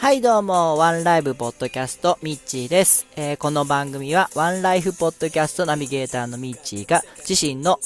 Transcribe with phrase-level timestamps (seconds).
[0.00, 3.08] はいどうも、ワンライブポッドキャスト、ミッチーです。
[3.16, 7.80] えー、この番組は、ワンライフポッドキャストナビゲーターのミッチーが、自身の、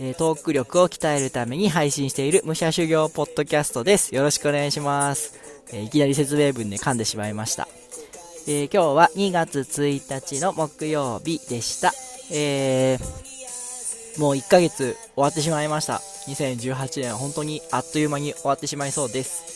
[0.00, 4.14] えー、トーク力を鍛えるために配信している武者修行ポッドキャストです。
[4.14, 5.38] よろしくお願いします。
[5.74, 7.68] えー、いきなり説明文で噛んでしまいました。
[8.48, 11.92] え今日は2月1日の木曜日でした。
[12.32, 12.98] え
[14.16, 16.00] もう1ヶ月終わってしまいました。
[16.28, 19.55] 2018年、本当にあっという間に終わってしまいそうです。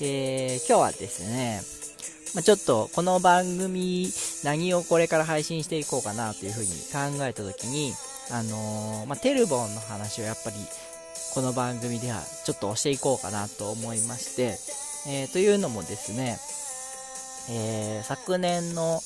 [0.00, 1.62] えー、今日はですね、
[2.34, 4.10] まあ、ちょっとこの番組
[4.44, 7.94] 何をこれから配信していこうかなというふうに考えた時に、
[8.30, 10.56] あのー、まあ、テルボンの話をやっぱり
[11.32, 14.58] この番組ではちょっと押していこうかなと思いまして、
[15.08, 16.38] えー、というのもですね、
[17.50, 19.00] えー、昨年の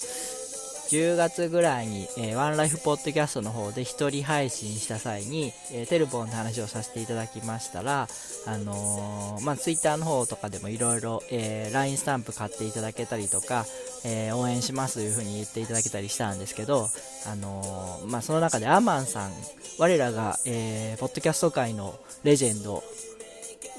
[0.91, 8.09] 10月ぐらいに、えー、ワンライフポッドキャストの方で一人配信した際に、えー、テルボンの話をさせていただきましたら、
[8.45, 13.67] あのー、まあ、ツイッターの方とかでもいろいろ、え LINE スタンプ買っていただけたりとか、
[14.05, 16.89] え応援しますという風に言っていただけたりしたんですけど、
[17.31, 19.33] あのまあ、その中でアマンさん、
[19.79, 21.95] 我らが、えーポッドキャスト界の
[22.25, 22.83] レジェンド、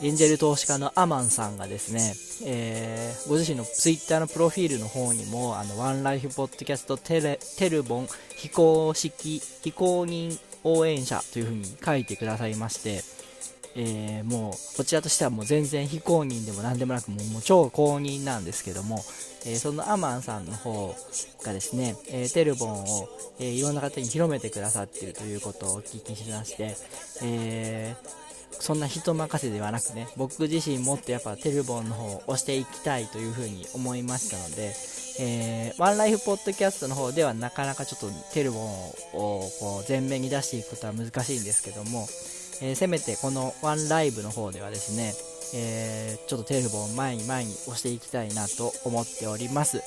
[0.01, 2.13] エンジェル投資家のアマンさんがですね、
[2.49, 13.03] えー、ご自身のツイッターのプロフィールの方にも、あの、ワンライフポッドキャストテレ、テルボン非公式、非公認応援者という風に書いてくださいまして、
[13.75, 19.03] えー、もう、こちらとしてはもう全然非公認でも何でもなく、もうもう超公認なんですけども、
[19.45, 20.95] えー、そのアマンさんの方
[21.43, 23.09] がですね、えー、テルボンを、
[23.39, 26.75] えいろんな方に広めてくださっているということをお聞きしまして、
[27.23, 27.95] え
[28.59, 34.73] そんな人任せではなくね、僕自身もっとやっぱテルボンの方を押していきたいというふうに思いましたので、
[35.19, 38.63] えー、ワンライフポッドキャストの方ではなかなかちょっとテルボン
[39.13, 42.07] をこう前面に出していくことは難しいんですけども、
[42.61, 45.13] えー、せめてこのワンライブの方ではですね、
[45.53, 49.81] えー、ちょっとテルボン前に前に押していきたいなと思っております。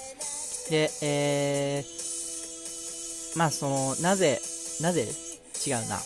[0.70, 4.40] で、えー、まあその、なぜ、
[4.80, 5.08] なぜ、
[5.66, 5.98] 違うな。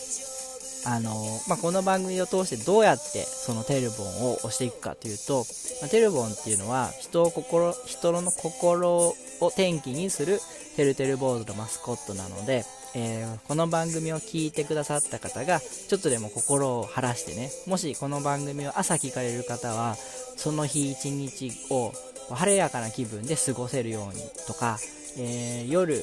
[0.85, 1.13] あの
[1.47, 5.45] まあ、この番組を通してどうやってそのテルボンを押していくかというと、
[5.81, 9.15] まあ、テルボンっていうのは人を心人の心を
[9.47, 10.39] 転機にする
[10.77, 12.63] てるてる坊主のマスコットなので、
[12.95, 21.91] えー、この番組を聞いてくださった方がちょっとでも心を晴らしてねもしこの番組を朝聞かれる方はその日一日を
[22.33, 24.77] 晴れやかな気分で過ごせるようにとか、
[25.17, 26.01] えー、夜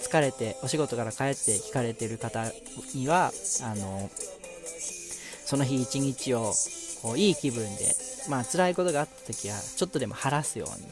[0.00, 2.44] 疲れてお仕事から帰って聞かれてる方
[2.94, 3.32] には
[3.62, 4.10] あの
[5.44, 6.52] その日一日を
[7.02, 7.94] こういい気分で、
[8.28, 10.86] まあ辛いことがあった時はちょっとでも晴らすように、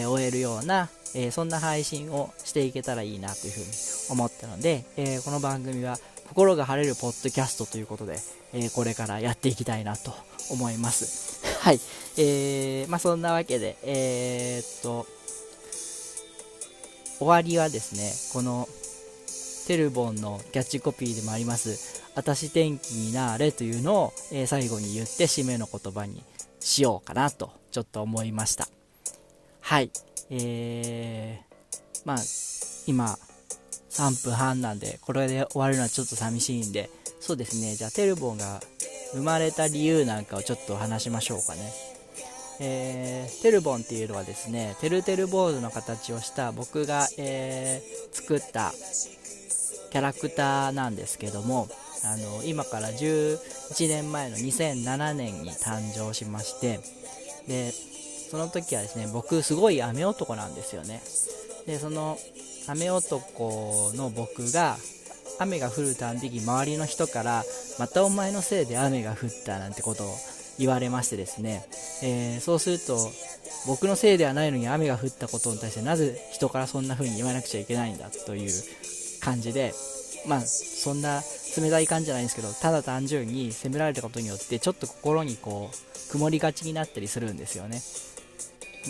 [0.00, 3.66] えー、終えるような、えー、そんな配信をしていけたらいいなというふうに
[4.10, 5.98] 思ったので、えー、この番組は
[6.28, 8.16] 心が晴れるポッドキャストということで、
[8.52, 10.14] えこれからやっていきたいなと
[10.50, 11.40] 思います。
[11.60, 11.80] はい。
[12.16, 15.06] えー、まあそんなわけで、え、っと、
[17.20, 18.66] 終わりはですね、この
[19.66, 26.24] テルボンのキャッチコピーでもあります、私天気になれというのを、えー、最後に言って締めの言葉に
[26.60, 28.68] しようかなとちょっと思いました。
[29.60, 29.90] はい。
[30.30, 32.16] えー、まあ、
[32.86, 33.18] 今、
[33.90, 36.88] 3分半なんで、これで終わるのはちょっと寂しいんで、
[37.20, 38.60] そうですね、じゃあテルボンが
[39.12, 41.89] 生まれた理由なんかをちょっと話しましょうかね。
[42.60, 48.72] えー、テルボンっていうのはですね、てるてる坊主の形をした僕が、えー、作った
[49.90, 51.68] キャラクターなんですけども、
[52.04, 53.38] あの、今から11
[53.88, 56.80] 年前の2007年に誕生しまして、
[57.48, 57.72] で、
[58.30, 61.02] その時はですね、僕すごい雨男なんですよね。
[61.66, 62.18] で、その
[62.68, 64.76] 雨男の僕が
[65.38, 67.44] 雨が降るたんびに周りの人から
[67.78, 70.14] またお前のせいで雨が降ったなんてことを
[70.60, 71.64] 言われましてですね、
[72.02, 72.98] えー、そうすると
[73.66, 78.50] 僕のせいではないのに雨が降ったことに対してなぜ人からそんな風に言わなくちゃいけないんだという
[79.20, 79.72] 感じで
[80.28, 81.22] まあそんな
[81.56, 87.80] 冷たい感じじゃないんですけどただ単純に責められたことによってちょっと心にこう曇りがちになったりするんですよね。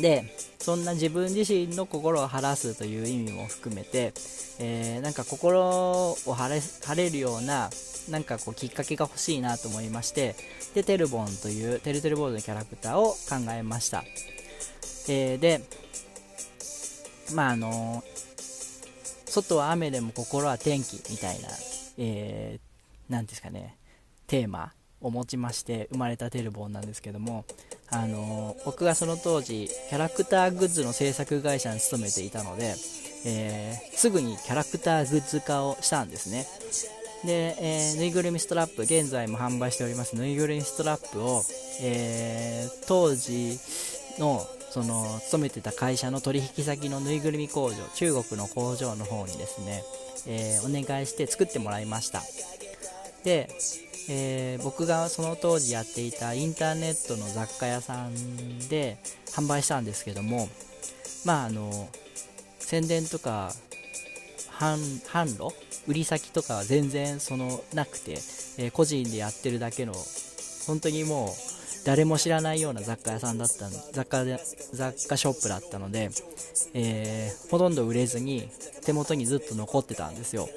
[0.01, 0.25] で
[0.61, 4.13] そんな自分自身の心を晴らすという意味も含めて、
[4.59, 7.71] えー、なんか心を晴れ晴れるような
[8.11, 10.37] なんかこうきっかけが欲しいなと思いまして
[10.75, 14.05] でテルボンというテルテルボードのキャラクターを考えました、
[15.09, 15.63] えー、で
[17.35, 18.05] まああの
[19.27, 21.49] 外は雨でも心は天気みたいな、
[21.97, 23.77] えー、ですかね
[24.27, 27.45] テーマを持ちまして生まれたテルボンなんですけども
[27.93, 32.75] あの僕がその当時キャラクターグッズの制作会社に勤めていたので、
[33.27, 36.47] えー、すぐにキャラクターグッズ化をしたんですね。
[37.25, 41.43] で、えー、ぬいぐるみストラップ、現在も販売しておりますぬいぐるみストラップを、
[41.83, 43.59] えー、当時
[44.19, 49.83] のその勤めてた会社の取引先のぬいぐるみ工場中国の工場の方にですね、
[50.27, 52.23] え、お願いして作ってもらいました。
[53.25, 53.49] で、
[54.09, 58.99] えー、僕がその当時やっていたインターネットの雑貨屋さんで
[59.33, 60.49] 販売したんですけども
[61.25, 61.89] まああの
[62.59, 63.53] 宣伝とか
[64.59, 65.55] 販路
[65.87, 68.13] 売り先とかは全然そのなくて、
[68.59, 69.95] えー、個人でやってるだけの
[70.67, 71.29] 本当にもう
[71.85, 74.39] 誰も知らないような雑貨屋さんだった雑貨で
[74.73, 76.11] 雑貨ショップだったので、
[76.75, 78.49] えー、ほとんど売れずに
[78.85, 80.49] 手元にずっと残ってたんですよ。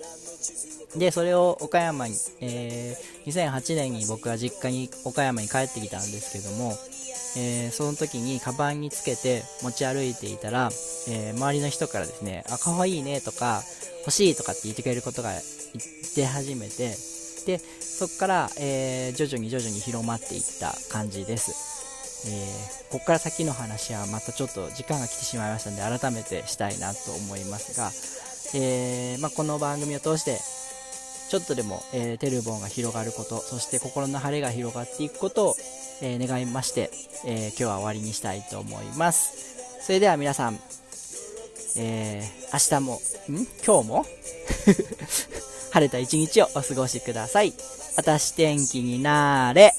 [0.96, 6.74] でそれを岡山に、えー、2008年に僕は実家に岡山に帰ってきたんですけども、
[7.36, 10.70] えー、その時にカバンにつけて持ち歩いていたら、
[11.10, 13.62] えー、周りの人からですねあ可愛いねとか
[14.02, 15.42] 欲しいとかって言ってくれることが言っ
[16.14, 16.96] て始めて
[17.46, 27.92] でそこから、えー、徐々に徐々に広まっていった感じです、えー、ここから先の話はまたちょっと時間が来てしまいましたので改めてしたいなと思いますが、
[28.60, 30.38] えー、まあ、この番組を通して
[31.34, 35.56] ちょっとでも、えー、テルボンが広がること、そして心の晴れが広がっていくことを、
[36.04, 36.92] えー、願いまして、
[37.26, 39.82] えー、今日は終わりにしたいと思います。
[39.82, 40.60] それでは皆さん、
[41.76, 42.94] えー、明日も、
[43.36, 43.48] ん？
[43.66, 44.06] 今日も？
[45.74, 47.52] 晴れた一日をお過ごしください。
[47.96, 49.74] あたし天気になーれ。